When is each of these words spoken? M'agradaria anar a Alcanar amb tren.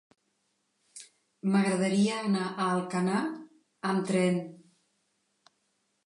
M'agradaria 1.55 2.15
anar 2.29 2.45
a 2.49 2.65
Alcanar 2.77 3.19
amb 3.91 4.09
tren. 4.13 4.41